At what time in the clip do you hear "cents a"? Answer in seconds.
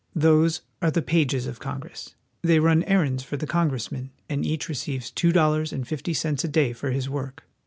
6.15-6.47